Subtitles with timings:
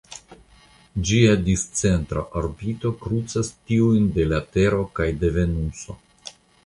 [1.09, 5.99] Ĝia discentra orbito krucas tiujn de la Tero kaj de Venuso.